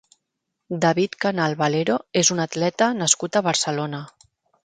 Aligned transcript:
David 0.85 1.17
Canal 1.25 1.53
Valero 1.59 1.99
és 2.23 2.33
un 2.37 2.43
atleta 2.45 2.89
nascut 3.03 3.37
a 3.37 3.43
Barcelona. 3.51 4.01